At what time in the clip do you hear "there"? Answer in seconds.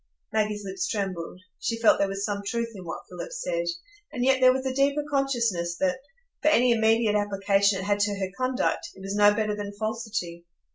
1.99-2.07, 4.41-4.51